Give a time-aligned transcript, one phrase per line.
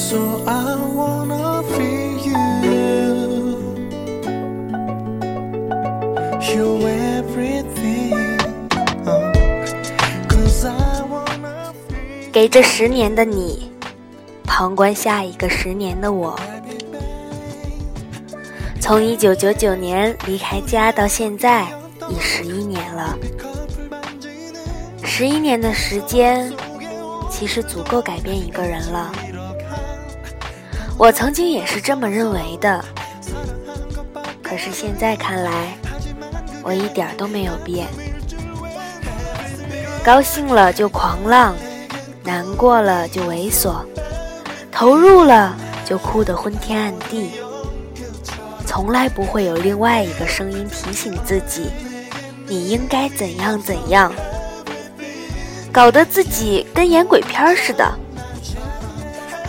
[0.00, 3.58] So I wanna feel you.
[6.40, 6.88] You're
[7.20, 8.38] everything.
[10.26, 11.72] Cause I wanna
[12.32, 13.70] 给这十年的你，
[14.44, 16.34] 旁观下一个十年的我。
[18.80, 21.68] 从一九九九年离开家到现在，
[22.08, 23.16] 已十一年了。
[25.04, 26.52] 十一年的时间，
[27.30, 29.12] 其实足够改变一个人了。
[31.00, 32.84] 我曾经也是这么认为的，
[34.42, 35.74] 可是现在看来，
[36.62, 37.86] 我一点都没有变。
[40.04, 41.56] 高兴了就狂浪，
[42.22, 43.76] 难过了就猥琐，
[44.70, 47.30] 投入了就哭得昏天暗地。
[48.66, 51.70] 从来不会有另外一个声音提醒自己，
[52.46, 54.12] 你应该怎样怎样，
[55.72, 57.90] 搞得自己跟演鬼片似的。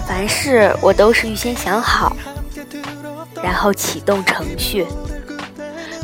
[0.08, 2.16] 凡事我都是预先想好，
[3.41, 4.85] 然后启动程序，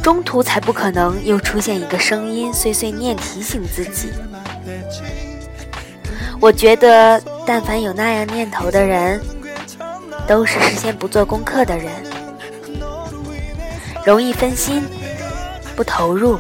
[0.02, 4.12] 中途才不可能又出现一个声音碎碎念提醒自己。
[6.40, 9.20] 我觉得，但凡有那样念头的人，
[10.28, 11.92] 都是事先不做功课的人，
[14.06, 14.84] 容易分心，
[15.76, 16.38] 不投入。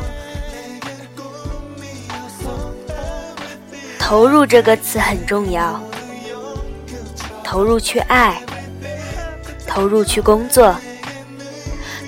[3.99, 5.81] 投入这个词很重要，
[7.49, 8.41] 投入去爱，
[9.65, 10.75] 投入去工作，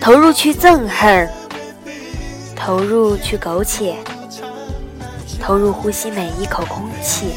[0.02, 1.30] 投入去憎恨，
[2.58, 3.96] 投入去苟且，
[5.42, 7.36] 投入呼吸每一口空气。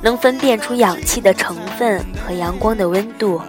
[0.00, 3.42] 能分辨出氧气的成分和阳光的温度，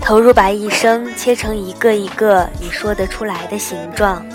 [0.00, 4.26] 投入把一生切成一个一个你说得出来的形状，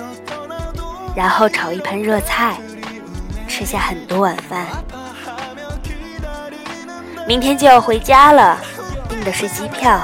[1.14, 2.58] 然后炒一盘热菜，
[3.50, 4.66] 吃下很多碗饭。
[7.30, 8.60] 明天就要回家了，
[9.08, 10.02] 订的是机票。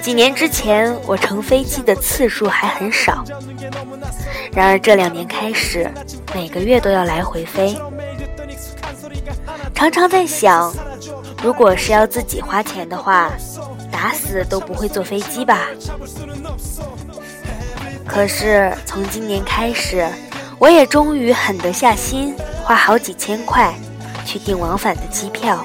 [0.00, 3.24] 几年之前，我乘飞机的次数还很少，
[4.52, 5.92] 然而这两年开始，
[6.32, 7.76] 每个月都要来回飞。
[9.74, 10.72] 常常在想，
[11.42, 13.32] 如果是要自己花钱的话，
[13.90, 15.66] 打死都不会坐飞机吧。
[18.06, 20.08] 可是从今年开始，
[20.60, 22.32] 我也终于狠得下心，
[22.62, 23.74] 花好几千块
[24.32, 25.62] 去订往返的机票，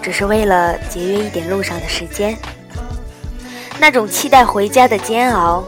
[0.00, 2.38] 只是为了节约一点路上的时间。
[3.80, 5.64] 那种期待回家的煎熬，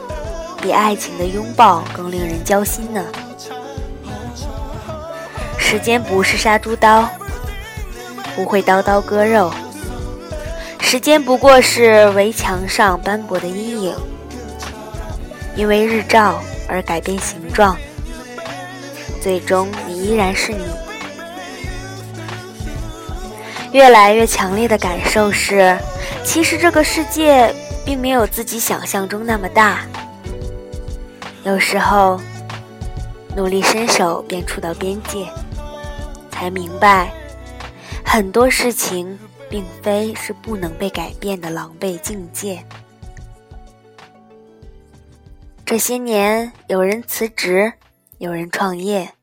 [0.61, 3.05] 比爱情的拥抱更令人焦心呢。
[5.59, 7.09] 时间不是杀猪刀。
[8.37, 9.53] 不会刀刀割肉，
[10.81, 13.97] 时间不过是围墙上斑驳的阴影，
[15.57, 17.77] 因为日照而改变形状，
[19.21, 20.65] 最终你依然是你。
[23.73, 25.77] 越来越强烈的感受是，
[26.25, 27.55] 其实这个世界
[27.87, 29.87] 并没有自己想象中那么大。
[31.45, 32.21] 有时候，
[33.35, 35.27] 努力伸手便触到边界，
[36.31, 37.11] 才明白。
[38.05, 39.19] 很多事情
[39.49, 42.63] 并非是不能被改变的狼狈境界。
[45.65, 47.73] 这些年，有人辞职，
[48.19, 49.15] 有人创业，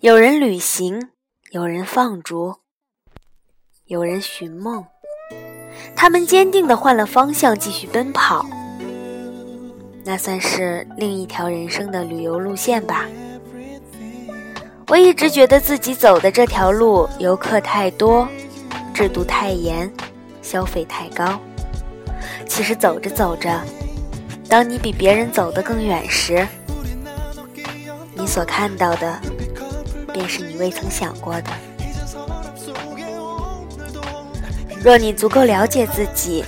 [0.00, 1.10] 有人旅行，
[1.52, 2.56] 有人放逐，
[3.88, 4.84] 有人寻梦。
[5.96, 8.44] 他们坚定地换了方向，继续奔跑。
[10.04, 13.06] 那算是另一条人生的旅游路线吧。
[14.88, 18.28] 我一直觉得自己走的这条路，游客太多，
[18.92, 19.90] 制度太严，
[20.42, 21.40] 消费太高。
[22.46, 23.58] 其实走着走着，
[24.50, 26.46] 当你比别人走得更远时，
[28.14, 29.18] 你所看到的，
[30.12, 31.50] 便是你未曾想过的。
[34.82, 36.44] 若你足够了解自己，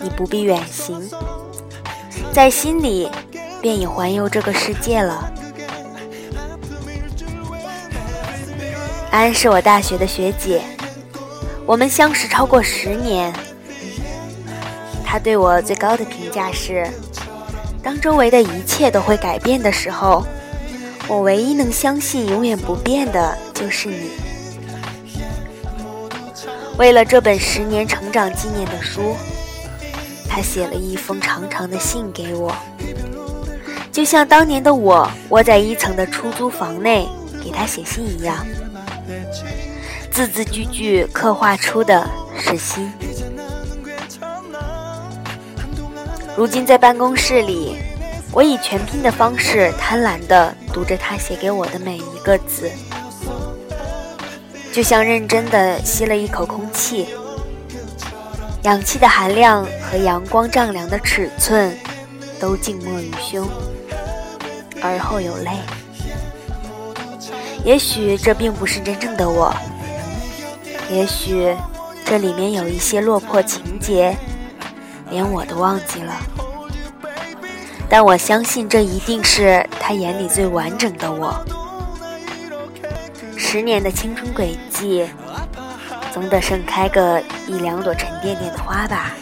[0.00, 1.10] 你不必远行，
[2.32, 3.10] 在心里
[3.60, 5.32] 便已环游这个世界了。
[9.10, 10.62] 安是我大学的学姐，
[11.66, 13.32] 我们相识超过十年。
[15.04, 16.88] 她对我最高的评价是：
[17.82, 20.24] 当周围的一切都会改变的时候，
[21.08, 24.10] 我唯一能相信永远不变的就是你。
[26.80, 29.14] 为了这本十年成长纪念的书，
[30.26, 32.56] 他写了一封长长的信给我，
[33.92, 37.06] 就像当年的我窝在一层的出租房内
[37.44, 38.46] 给他写信一样。
[40.10, 42.90] 字字句句刻画出的是心。
[46.34, 47.76] 如今在办公室里，
[48.32, 52.70] 我以全拼的方式贪婪地读着他写给我的每一个字。
[54.72, 57.06] 就像认真的吸了一口空气，
[58.62, 61.76] 氧气的含量和阳光丈量的尺寸
[62.40, 63.46] 都静默于胸，
[64.80, 65.50] 而后有泪。
[67.64, 69.54] 也许这并不是真正的我，
[70.90, 71.54] 也许
[72.06, 74.16] 这里面有一些落魄情节，
[75.10, 76.14] 连我都忘记了。
[77.90, 81.44] 但我相信，这一定是他眼里最完整的我。
[83.36, 85.06] 十年的青春轨迹，
[86.12, 89.14] 总得盛开个一两朵沉甸甸的花吧。